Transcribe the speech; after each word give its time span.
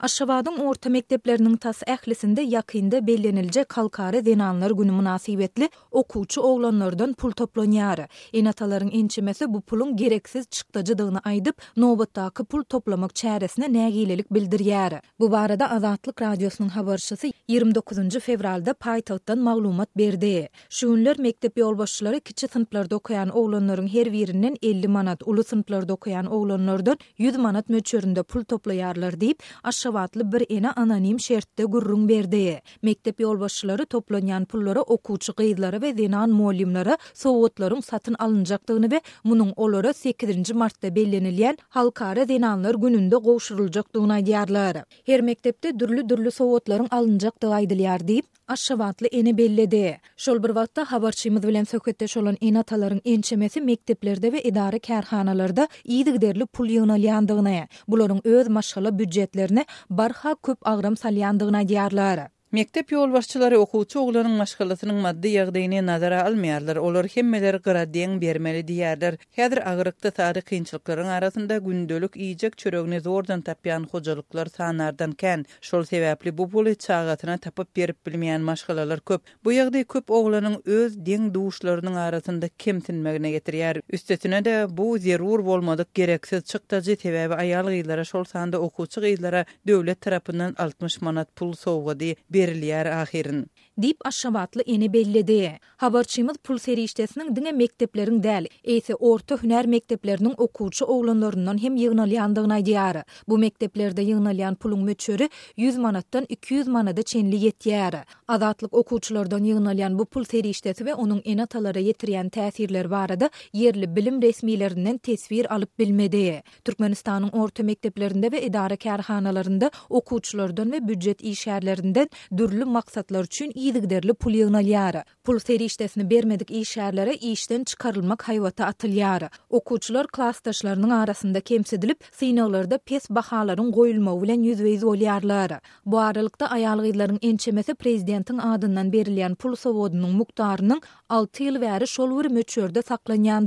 Aşşabadın 0.00 0.56
orta 0.58 0.90
mekteplerinin 0.90 1.56
tas 1.56 1.82
ehlisinde 1.86 2.40
yakında 2.42 3.06
bellenilce 3.06 3.64
kalkari 3.64 4.26
denanlar 4.26 4.70
günü 4.70 4.92
münasibetli 4.92 5.70
okuçu 5.90 6.40
oğlanlardan 6.40 7.12
pul 7.14 7.30
toplanyarı. 7.30 8.08
Enataların 8.32 8.90
inçimesi 8.92 9.54
bu 9.54 9.60
pulun 9.60 9.96
gereksiz 9.96 10.46
çıktacıdığını 10.50 11.18
aydıp 11.24 11.56
novuttaki 11.76 12.44
pul 12.44 12.62
toplamak 12.64 13.14
çaresine 13.14 13.68
bildir 13.88 14.24
bildiriyarı. 14.30 15.00
Bu 15.18 15.30
barada 15.32 15.70
Azatlık 15.70 16.22
Radyosu'nun 16.22 16.68
habarşısı 16.68 17.30
29. 17.48 17.96
fevralda 18.18 18.74
paytahttan 18.74 19.38
maglumat 19.38 19.96
berdi. 19.98 20.48
Şunlar 20.70 21.18
mektep 21.18 21.58
yolbaşıları 21.58 22.20
kiçi 22.20 22.48
sınıplarda 22.48 22.96
okuyan 22.96 23.28
oğlanların 23.28 23.88
her 23.94 24.12
birinin 24.12 24.58
50 24.62 24.88
manat, 24.88 25.22
ulu 25.26 25.44
sınıplarda 25.44 25.92
okuyan 25.92 26.26
oğlanlardan 26.26 26.98
100 27.18 27.36
manat 27.36 27.68
möçöründe 27.68 28.22
pul 28.22 28.44
toplayarlar 28.44 29.20
deyip 29.20 29.38
aşşabadın 29.64 29.85
Aşavatlı 29.86 30.32
bir 30.32 30.44
ene 30.48 30.70
anonim 30.72 31.20
şertte 31.20 31.64
gurrun 31.64 32.08
berdi. 32.08 32.62
Mektep 32.82 33.20
yolbaşıları 33.20 33.86
toplanyan 33.86 34.44
pullara 34.44 34.82
okuçı 34.82 35.32
qeydları 35.32 35.82
ve 35.82 35.94
zinan 35.94 36.30
muallimlara 36.30 36.98
soğutların 37.14 37.80
satın 37.80 38.14
alınacaktığını 38.18 38.90
ve 38.90 39.00
munun 39.24 39.52
olara 39.56 39.92
8. 39.92 40.54
Mart'ta 40.54 40.94
bellenilyen 40.94 41.56
halkara 41.68 42.24
zinanlar 42.24 42.74
gününde 42.74 43.16
goğuşurulacaktığını 43.16 44.12
aydiyarlar. 44.12 44.76
Her 45.06 45.20
mektepte 45.20 45.78
dürlü 45.78 46.08
dürlü 46.08 46.30
soğutların 46.30 46.88
alınacaktığı 46.90 47.48
aydiyarlar 47.54 48.08
deyip, 48.08 48.26
aşşavatlı 48.48 49.06
eni 49.12 49.32
bellidi. 49.38 50.00
Şol 50.16 50.42
bir 50.44 50.50
vaqtta 50.50 50.92
habarçimiz 50.92 51.42
bilen 51.42 51.64
söhbetde 51.64 52.08
şolun 52.08 52.36
en 52.40 52.54
ataların 52.54 53.00
ençemesi 53.04 53.60
mekteplerde 53.60 54.32
ve 54.32 54.42
idari 54.42 54.80
kerhanalarda 54.80 55.68
iýdig 55.88 56.20
derli 56.26 56.46
pul 56.46 56.68
ýönelýändigine, 56.76 57.58
bularyň 57.88 58.20
öz 58.24 58.48
maşgala 58.48 58.98
büdjetlerini 58.98 59.64
barha 59.90 60.34
köp 60.42 60.58
agram 60.74 60.94
salýandygyna 60.94 61.68
diyarlar. 61.68 62.26
Mektep 62.56 62.92
yol 62.92 63.12
başçıları 63.14 63.58
okuçu 63.62 64.00
maşgalasynyň 64.40 65.00
maddi 65.04 65.28
ýagdaýyny 65.28 65.80
nazara 65.86 66.20
almayarlar. 66.28 66.76
Olar 66.76 67.06
hemmeler 67.06 67.54
gradiyen 67.54 68.20
bermeli 68.20 68.68
diyarlar. 68.68 69.14
Hedir 69.30 69.70
ağırıkta 69.70 70.10
tarih 70.10 70.40
kynçylyklaryň 70.40 71.08
arasında 71.18 71.56
gündelik 71.58 72.16
iyicek 72.16 72.58
çörögne 72.58 73.00
zordan 73.00 73.40
tapyan 73.40 73.86
hojalyklar 73.90 74.46
sanardan 74.46 75.12
ken. 75.12 75.44
Şol 75.60 75.84
sevapli 75.84 76.38
bu 76.38 76.52
bule 76.52 76.74
çağatına 76.74 77.36
tapyp 77.38 77.76
berip 77.76 77.96
bilmeýän 78.06 78.40
maşgalalar 78.48 79.00
köp. 79.00 79.22
Bu 79.44 79.52
ýagdaý 79.52 79.84
köp 79.92 80.08
oglanyň 80.20 80.56
öz 80.64 80.96
deň 81.08 81.34
duuşlarının 81.34 81.94
arasında 81.94 82.48
kemtin 82.58 83.04
getirýär. 83.04 83.28
getir 83.36 83.82
Üstetine 83.96 84.40
de 84.44 84.54
bu 84.70 84.98
zerur 84.98 85.38
olmadık 85.54 85.94
gereksiz 85.94 86.44
çykdyjy 86.44 86.96
tevabı 86.96 87.34
ayalı 87.34 87.68
ayalı 87.70 88.06
şol 88.06 88.24
sanda 88.24 88.56
okuwçy 88.58 89.00
ayalı 89.00 89.44
döwlet 89.66 90.06
ayalı 90.06 90.54
60 90.58 91.00
manat 91.02 91.36
pul 91.36 91.52
sowgady. 91.52 92.12
berilýär 92.46 92.86
ahirin. 92.86 93.46
Dip 93.82 93.96
aşşabatly 94.06 94.62
eni 94.66 94.92
bellidi. 94.92 95.58
Habarçymyz 95.76 96.36
pul 96.44 96.58
seri 96.58 96.82
işdesiniň 96.84 97.34
diňe 97.36 97.52
mekteplerin 97.52 98.22
däl, 98.22 98.46
eýse 98.64 98.94
orta 98.94 99.34
hünär 99.34 99.66
mekteplerini 99.66 100.32
okuwçy 100.38 100.84
oğlanlarından 100.84 101.58
hem 101.62 101.76
ýygnalýandygyny 101.76 102.54
aýdýar. 102.58 103.02
Bu 103.28 103.38
mekteplerde 103.38 104.02
ýygnalýan 104.04 104.54
pulun 104.54 104.84
möçüri 104.84 105.28
100 105.56 105.78
manatdan 105.78 106.26
200 106.28 106.68
manada 106.68 107.02
çenli 107.02 107.36
ýetýär. 107.46 107.98
Azatlyk 108.28 108.74
okuwçylardan 108.82 109.44
ýygnalýan 109.44 109.98
bu 109.98 110.04
pul 110.04 110.24
seri 110.24 110.48
işdesi 110.56 110.84
we 110.84 110.94
onuň 110.94 111.20
eni 111.24 111.42
atalara 111.42 111.80
ýetirýän 111.80 112.30
täsirleri 112.30 112.90
barada 112.90 113.30
yerli 113.52 113.90
bilim 113.96 114.20
resmiýlerinden 114.22 114.98
tesbir 114.98 115.52
alyp 115.54 115.78
bilmedi. 115.78 116.40
Türkmenistanyň 116.64 117.30
orta 117.44 117.62
mekteplerinde 117.62 118.30
we 118.30 118.46
idara 118.46 118.76
kärhanalarynda 118.88 119.70
okuwçylardan 119.90 120.70
we 120.70 120.80
büdjet 120.88 121.22
işyerlerinden 121.22 122.08
dürlü 122.36 122.64
maksatlar 122.64 123.24
üçün 123.24 123.52
iyidikderli 123.54 124.14
pul 124.14 124.34
yığınalyara. 124.34 125.04
Pul 125.24 125.38
seri 125.38 125.66
bermedik 126.10 126.50
iyi 126.50 126.64
şäherlere 126.64 127.12
iyi 127.18 127.36
çykarylmak 127.36 127.66
çıkarılmak 127.66 128.28
hayvata 128.28 128.66
atılyara. 128.66 129.28
Okulçular 129.50 130.06
klas 130.06 130.40
taşlarının 130.40 130.90
arasında 130.90 131.40
kemsedilip, 131.40 132.00
sinyalarda 132.12 132.78
pes 132.78 133.10
bahaların 133.10 133.72
goyulma 133.72 134.22
bilen 134.22 134.42
yüzveiz 134.42 134.84
olyarlara. 134.84 135.60
Bu 135.86 135.98
aralıkta 135.98 136.46
ayalgıyların 136.46 137.18
ençemesi 137.22 137.74
prezidentin 137.74 138.38
adından 138.38 138.92
berilyan 138.92 139.34
pul 139.34 139.52
sowodynyň 139.52 140.12
muktarının 140.12 140.80
6 141.08 141.42
yıl 141.42 141.60
veri 141.60 141.86
şolvur 141.88 142.24
möçörde 142.24 142.82
saklanyandı. 142.82 143.46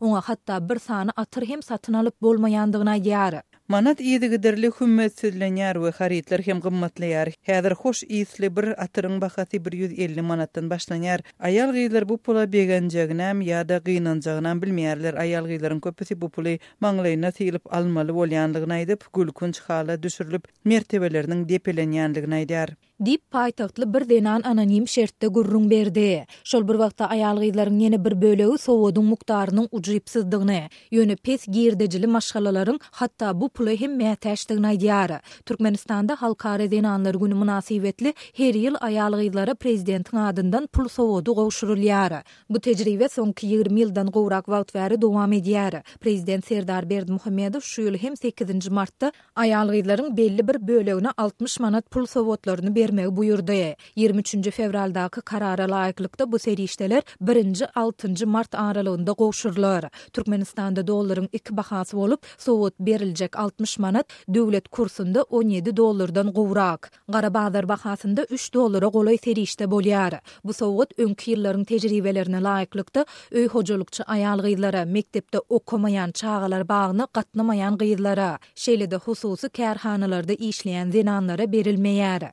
Ona 0.00 0.20
hatta 0.24 0.68
bir 0.68 0.78
sany 0.78 1.08
atır 1.16 1.46
hem 1.48 1.62
satyn 1.62 1.92
alyp 1.92 2.22
bolmayandı. 2.22 2.72
Yeah. 3.02 3.42
Manat 3.72 4.00
iýdi 4.04 4.28
giderli 4.32 4.68
hümmetsizlenýär 4.78 5.78
we 5.82 5.90
haritler 5.98 6.42
hem 6.44 6.58
gymmatlyar. 6.64 7.30
Häzir 7.48 7.72
hoş 7.82 8.02
iýsli 8.16 8.50
bir 8.58 8.66
atyryň 8.84 9.14
bahasy 9.22 9.60
150 9.60 10.26
manatdan 10.30 10.66
başlanýar. 10.72 11.22
Aýal 11.48 11.72
gyýlar 11.78 12.04
bu 12.10 12.18
pula 12.26 12.42
begenjegnäm 12.56 13.40
ýa-da 13.46 13.78
gynanjagnäm 13.86 14.60
bilmeýärler. 14.66 15.16
Aýal 15.24 15.48
gyýlaryň 15.54 15.80
köpüsi 15.88 16.18
bu 16.20 16.28
puly 16.36 16.54
maňlaýyna 16.86 17.32
tiýilip 17.38 17.72
almaly 17.78 18.12
bolýanlygyny 18.20 18.80
aýdyp, 18.82 19.08
gülkünç 19.20 19.62
hala 19.70 19.96
düşürilip, 20.04 20.52
mertebeleriniň 20.74 21.46
depelenýänligini 21.54 22.42
aýdýar. 22.42 22.76
dip 23.06 23.22
paýtagtly 23.34 23.86
bir 23.94 24.04
denan 24.10 24.42
anonim 24.46 24.84
şertde 24.88 25.26
gurrun 25.26 25.70
berdi. 25.70 26.26
Şol 26.50 26.62
bir 26.68 26.76
wagtda 26.82 27.06
aýal 27.14 27.38
gyzlaryň 27.42 27.78
ýene 27.86 27.98
bir 28.04 28.14
bölegi 28.22 28.58
sowudyň 28.66 29.06
mukdarynyň 29.12 29.64
ujypsyzdygyny, 29.78 30.60
ýöne 30.92 31.16
pes 31.28 31.46
girdejili 31.56 32.06
maşgalalaryň 32.16 32.78
hatda 33.00 33.30
bu 33.40 33.48
pulu 33.48 33.74
hem 33.80 33.96
mätäşdigini 34.00 34.68
aýdýar. 34.74 35.16
Türkmenistanda 35.46 36.14
halkara 36.22 36.68
denanlar 36.70 37.14
güni 37.24 37.34
münasibetli 37.40 38.14
her 38.40 38.54
ýyl 38.60 38.78
aýal 38.90 39.16
gyzlara 39.22 39.54
prezidentiň 39.54 40.20
adyndan 40.28 40.66
pul 40.72 40.88
sowudy 40.98 41.30
gowşurulýar. 41.40 42.20
Bu 42.50 42.60
tejribe 42.68 43.08
soňky 43.16 43.46
20 43.56 43.80
ýyldan 43.82 44.10
gowrak 44.18 44.46
wagt 44.54 44.74
bäri 44.76 45.00
dowam 45.06 45.32
edýär. 45.40 45.80
Prezident 46.00 46.46
Serdar 46.52 46.86
Berdimuhammedow 46.90 47.60
şu 47.72 47.82
ýyl 47.88 47.98
hem 48.06 48.12
8-nji 48.22 48.70
martda 48.70 49.12
aýal 49.34 49.72
belli 50.20 50.46
bir 50.48 50.60
bölegine 50.68 51.10
60 51.16 51.58
manat 51.60 51.90
pul 51.90 52.06
sowudlaryny 52.06 52.90
bildirmek 52.96 53.78
23-cü 53.96 54.50
fevraldaki 54.50 55.20
karara 55.20 55.70
layıklıkta 55.70 56.32
bu 56.32 56.38
seri 56.38 56.62
işteler 56.62 57.02
1-ci 57.24 57.66
6 57.74 58.26
mart 58.26 58.54
aralığında 58.54 59.12
koşurlar. 59.14 59.84
Türkmenistan'da 60.12 60.86
doların 60.86 61.28
iki 61.32 61.56
bahası 61.56 61.98
olup 61.98 62.22
soğut 62.38 62.78
berilecek 62.80 63.38
60 63.38 63.78
manat 63.78 64.06
devlet 64.28 64.68
kursunda 64.68 65.22
17 65.22 65.76
dolardan 65.76 66.32
kovrak. 66.32 66.90
Karabağdar 67.12 67.68
bahasında 67.68 68.24
3 68.24 68.54
dolara 68.54 68.88
kolay 68.90 69.16
seri 69.16 69.40
işte 69.40 69.70
bolyar. 69.70 70.14
Bu 70.44 70.52
soğut 70.52 70.98
önki 70.98 71.30
yılların 71.30 71.64
tecrübelerine 71.64 72.42
layıklıkta 72.42 73.06
öy 73.32 73.48
hocalıkçı 73.48 74.02
ayal 74.02 74.38
gıyılara, 74.38 74.84
mektepte 74.84 75.38
okumayan 75.48 76.10
çağalar 76.10 76.68
bağını 76.68 77.06
katnamayan 77.12 77.78
gıyılara, 77.78 78.38
şeyle 78.54 78.90
de 78.90 78.96
hususu 78.96 79.48
kerhanalarda 79.48 80.32
işleyen 80.32 80.90
zinanlara 80.90 81.52
berilmeyar. 81.52 82.32